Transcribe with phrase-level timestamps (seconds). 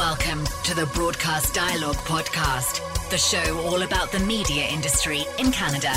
[0.00, 2.80] Welcome to the Broadcast Dialogue Podcast,
[3.10, 5.92] the show all about the media industry in Canada.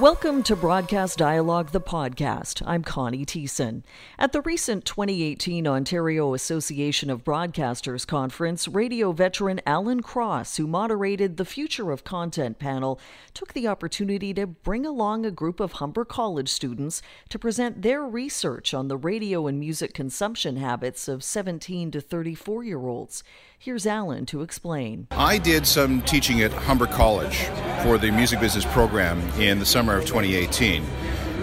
[0.00, 2.62] Welcome to Broadcast Dialogue, the podcast.
[2.66, 3.82] I'm Connie Thiessen.
[4.18, 11.36] At the recent 2018 Ontario Association of Broadcasters conference, radio veteran Alan Cross, who moderated
[11.36, 12.98] the Future of Content panel,
[13.34, 18.02] took the opportunity to bring along a group of Humber College students to present their
[18.02, 23.22] research on the radio and music consumption habits of 17 to 34 year olds.
[23.58, 25.08] Here's Alan to explain.
[25.10, 27.36] I did some teaching at Humber College
[27.82, 30.84] for the music business program in the summer of 2018.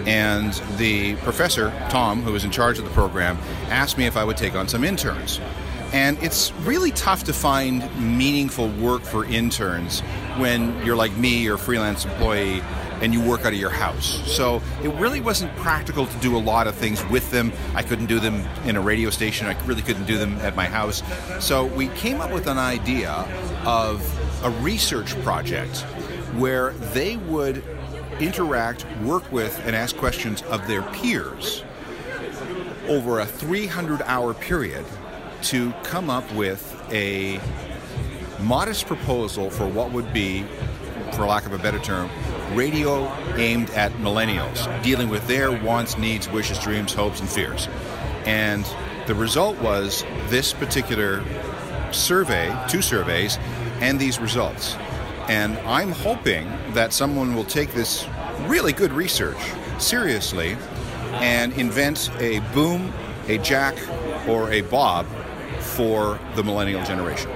[0.06, 3.36] And the professor, Tom, who was in charge of the program,
[3.68, 5.40] asked me if I would take on some interns.
[5.92, 10.00] And it's really tough to find meaningful work for interns
[10.36, 12.62] when you're like me, you're a freelance employee,
[13.00, 14.20] and you work out of your house.
[14.30, 17.52] So it really wasn't practical to do a lot of things with them.
[17.74, 20.66] I couldn't do them in a radio station, I really couldn't do them at my
[20.66, 21.02] house.
[21.40, 23.10] So we came up with an idea
[23.64, 24.02] of
[24.44, 25.78] a research project
[26.36, 27.62] where they would
[28.20, 31.64] interact, work with, and ask questions of their peers
[32.88, 34.84] over a 300 hour period
[35.42, 37.40] to come up with a
[38.40, 40.44] modest proposal for what would be,
[41.12, 42.10] for lack of a better term,
[42.54, 47.68] radio aimed at millennials, dealing with their wants, needs, wishes, dreams, hopes, and fears.
[48.24, 48.66] And
[49.06, 51.24] the result was this particular
[51.92, 53.38] survey, two surveys,
[53.80, 54.76] and these results.
[55.28, 58.06] And I'm hoping that someone will take this
[58.46, 59.36] really good research
[59.78, 60.56] seriously
[61.12, 62.92] and invent a boom,
[63.28, 63.76] a jack,
[64.26, 65.06] or a bob
[65.60, 67.30] for the millennial generation.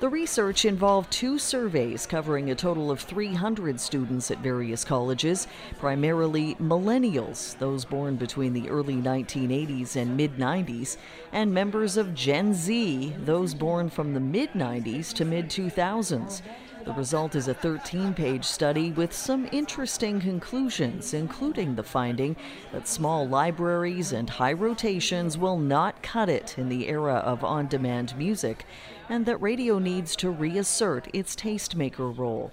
[0.00, 5.46] The research involved two surveys covering a total of 300 students at various colleges,
[5.78, 10.96] primarily millennials, those born between the early 1980s and mid 90s,
[11.32, 16.40] and members of Gen Z, those born from the mid 90s to mid 2000s.
[16.84, 22.36] The result is a 13 page study with some interesting conclusions, including the finding
[22.72, 27.68] that small libraries and high rotations will not cut it in the era of on
[27.68, 28.64] demand music,
[29.10, 32.50] and that radio needs to reassert its tastemaker role.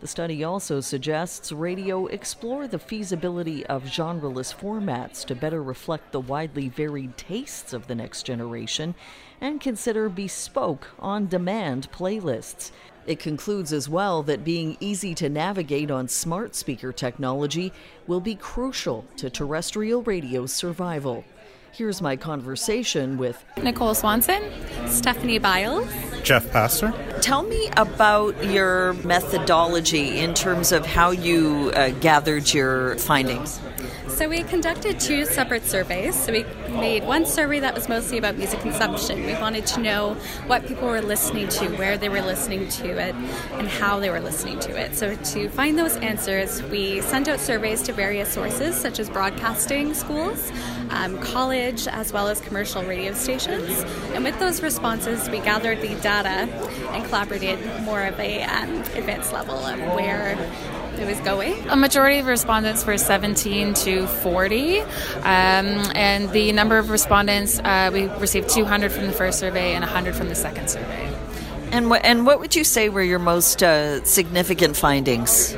[0.00, 6.20] The study also suggests radio explore the feasibility of genreless formats to better reflect the
[6.20, 8.94] widely varied tastes of the next generation
[9.40, 12.72] and consider bespoke, on demand playlists.
[13.06, 17.72] It concludes as well that being easy to navigate on smart speaker technology
[18.06, 21.24] will be crucial to terrestrial radio's survival.
[21.72, 24.42] Here's my conversation with Nicole Swanson,
[24.88, 25.86] Stephanie Biles,
[26.26, 26.92] Jeff Pastor.
[27.20, 33.60] Tell me about your methodology in terms of how you uh, gathered your findings.
[34.08, 36.16] So we conducted two separate surveys.
[36.20, 39.24] So we made one survey that was mostly about music consumption.
[39.24, 40.14] We wanted to know
[40.46, 43.14] what people were listening to, where they were listening to it,
[43.52, 44.96] and how they were listening to it.
[44.96, 49.94] So to find those answers, we sent out surveys to various sources such as broadcasting
[49.94, 50.52] schools,
[50.90, 53.84] um, college, as well as commercial radio stations.
[54.14, 56.50] And with those responses, we gathered the data
[56.92, 60.36] and collaborated more of a um, advanced level of where
[61.00, 61.54] it was going?
[61.68, 64.88] A majority of respondents were 17 to 40, um,
[65.24, 70.14] and the number of respondents uh, we received 200 from the first survey and 100
[70.14, 71.12] from the second survey.
[71.72, 75.54] And what and what would you say were your most uh, significant findings?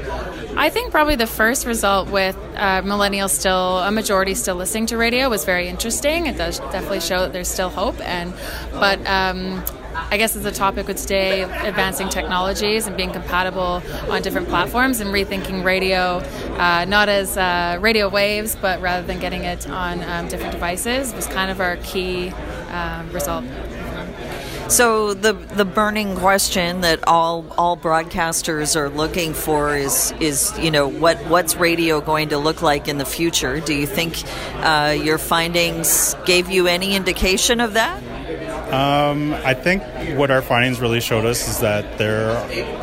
[0.56, 4.96] I think probably the first result with uh, millennials still a majority still listening to
[4.96, 6.26] radio was very interesting.
[6.26, 8.32] It does definitely show that there's still hope, and
[8.72, 9.62] but um,
[10.10, 15.00] I guess as a topic would stay advancing technologies and being compatible on different platforms
[15.00, 16.18] and rethinking radio,
[16.56, 21.12] uh, not as uh, radio waves, but rather than getting it on um, different devices
[21.14, 22.30] was kind of our key
[22.70, 23.44] um, result.
[24.68, 30.70] So the the burning question that all all broadcasters are looking for is is you
[30.70, 33.60] know what what's radio going to look like in the future?
[33.60, 34.22] Do you think
[34.56, 38.02] uh, your findings gave you any indication of that?
[38.70, 39.82] Um, I think
[40.18, 42.36] what our findings really showed us is that there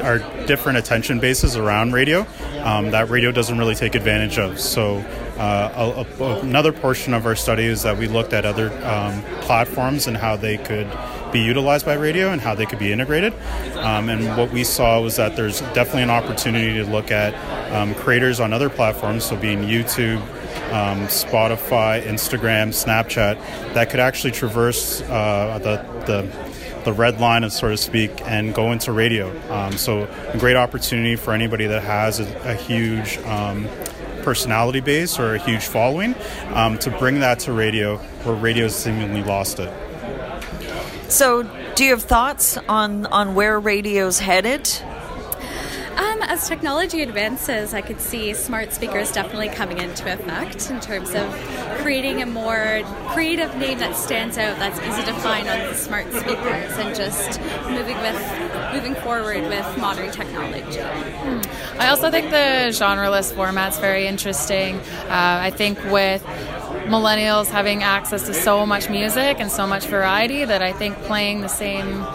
[0.03, 2.25] are different attention bases around radio
[2.65, 4.59] um, that radio doesn't really take advantage of.
[4.59, 4.97] So,
[5.37, 9.21] uh, a, a, another portion of our study is that we looked at other um,
[9.41, 10.89] platforms and how they could
[11.31, 13.33] be utilized by radio and how they could be integrated.
[13.75, 17.35] Um, and what we saw was that there's definitely an opportunity to look at
[17.71, 20.21] um, creators on other platforms, so being YouTube,
[20.71, 26.45] um, Spotify, Instagram, Snapchat, that could actually traverse uh, the, the
[26.85, 29.31] the red line, so to speak, and go into radio.
[29.51, 33.67] Um, so a great opportunity for anybody that has a, a huge um,
[34.21, 36.15] personality base or a huge following,
[36.53, 39.73] um, to bring that to radio where radio seemingly lost it.
[41.09, 41.43] So,
[41.75, 44.67] do you have thoughts on, on where radio's headed?
[45.95, 51.13] Um, as technology advances, I could see smart speakers definitely coming into effect in terms
[51.13, 51.33] of
[51.81, 56.71] creating a more creative name that stands out, that's easy to find on smart speakers,
[56.77, 57.39] and just
[57.69, 60.81] moving with moving forward with modern technology.
[60.81, 61.79] Hmm.
[61.79, 64.75] I also think the genreless format's very interesting.
[64.75, 66.21] Uh, I think with
[66.85, 71.41] millennials having access to so much music and so much variety that I think playing
[71.41, 72.05] the same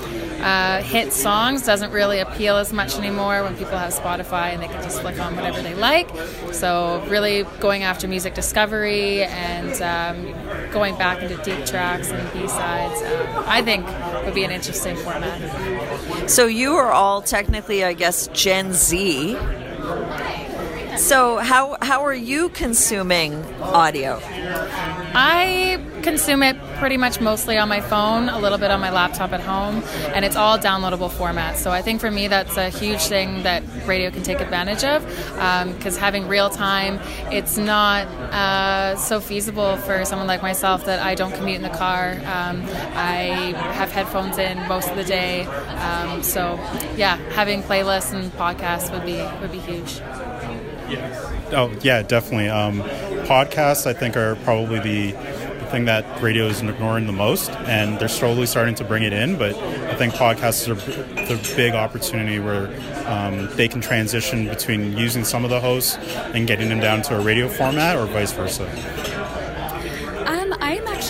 [0.42, 4.68] uh, hit songs doesn't really appeal as much anymore when people have Spotify and they
[4.68, 6.08] can just flick on whatever they like.
[6.52, 12.48] So, really going after music discovery and um, going back into deep tracks and B
[12.48, 13.86] sides, uh, I think
[14.24, 16.30] would be an interesting format.
[16.30, 19.36] So, you are all technically, I guess, Gen Z.
[20.96, 24.20] So, how, how are you consuming audio?
[24.52, 29.32] I consume it pretty much mostly on my phone, a little bit on my laptop
[29.32, 29.82] at home,
[30.14, 31.56] and it's all downloadable format.
[31.58, 35.04] So I think for me that's a huge thing that radio can take advantage of
[35.74, 37.00] because um, having real time,
[37.30, 41.68] it's not uh, so feasible for someone like myself that I don't commute in the
[41.70, 42.12] car.
[42.12, 42.62] Um,
[42.94, 46.54] I have headphones in most of the day, um, so
[46.96, 50.00] yeah, having playlists and podcasts would be would be huge.
[51.52, 52.48] Oh yeah, definitely.
[52.48, 52.80] Um,
[53.30, 57.96] podcasts, I think, are probably the, the thing that radio is ignoring the most, and
[58.00, 59.38] they're slowly starting to bring it in.
[59.38, 62.66] But I think podcasts are the big opportunity where
[63.06, 65.96] um, they can transition between using some of the hosts
[66.34, 68.66] and getting them down to a radio format, or vice versa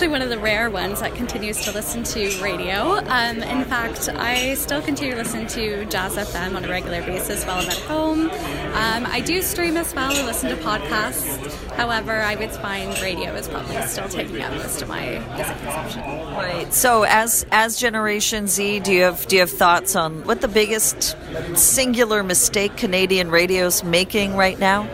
[0.01, 2.97] actually one of the rare ones that continues to listen to radio.
[3.05, 7.45] Um, in fact, I still continue to listen to Jazz FM on a regular basis
[7.45, 8.21] while I'm at home.
[8.21, 11.53] Um, I do stream as well and listen to podcasts.
[11.73, 16.01] However, I would find radio is probably still taking up most of my music consumption.
[16.01, 16.73] Right.
[16.73, 20.47] So, as as Generation Z, do you have do you have thoughts on what the
[20.47, 21.15] biggest
[21.53, 24.89] singular mistake Canadian radio's making right now?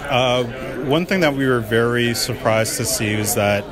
[0.00, 0.42] Uh,
[0.86, 3.64] one thing that we were very surprised to see is that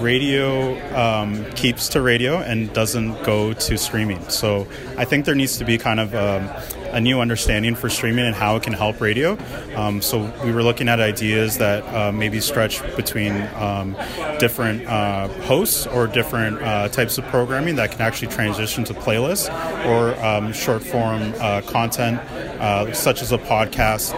[0.00, 4.22] radio um, keeps to radio and doesn't go to streaming.
[4.28, 4.66] So
[4.96, 6.48] I think there needs to be kind of um,
[6.92, 9.38] a new understanding for streaming and how it can help radio.
[9.74, 13.96] Um, so we were looking at ideas that uh, maybe stretch between um,
[14.38, 19.48] different uh, hosts or different uh, types of programming that can actually transition to playlists
[19.86, 22.18] or um, short form uh, content,
[22.60, 24.12] uh, such as a podcast.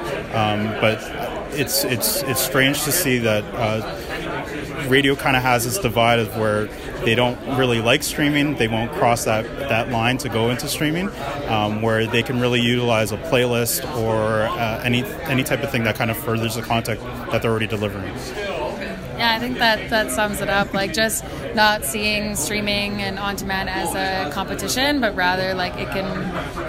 [0.80, 1.00] But
[1.54, 3.80] it's it's it's strange to see that uh,
[4.86, 6.66] radio kind of has this divide of where
[7.04, 8.54] they don't really like streaming.
[8.56, 11.10] They won't cross that, that line to go into streaming,
[11.48, 15.84] um, where they can really utilize a playlist or uh, any any type of thing
[15.84, 17.00] that kind of furthers the content
[17.30, 18.14] that they're already delivering.
[19.16, 20.74] Yeah, I think that that sums it up.
[20.74, 25.88] Like just not seeing streaming and on demand as a competition, but rather like it
[25.90, 26.04] can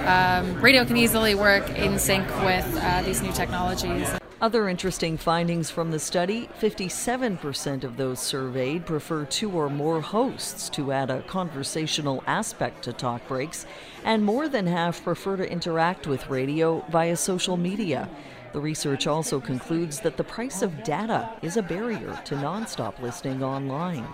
[0.08, 4.08] um, radio can easily work in sync with uh, these new technologies.
[4.46, 10.70] Other interesting findings from the study 57% of those surveyed prefer two or more hosts
[10.70, 13.66] to add a conversational aspect to talk breaks,
[14.04, 18.08] and more than half prefer to interact with radio via social media.
[18.54, 23.42] The research also concludes that the price of data is a barrier to nonstop listening
[23.42, 24.08] online.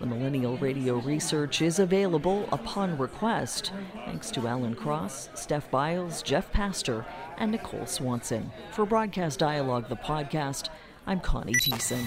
[0.00, 3.70] The Millennial Radio research is available upon request.
[4.06, 7.04] Thanks to Alan Cross, Steph Biles, Jeff Pastor,
[7.36, 8.50] and Nicole Swanson.
[8.72, 10.70] For Broadcast Dialogue, the podcast,
[11.06, 12.06] I'm Connie Thiessen.